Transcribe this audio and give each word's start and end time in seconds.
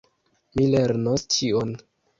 Mi 0.55 0.65
lernos 0.77 1.29
ĉion. 1.39 1.81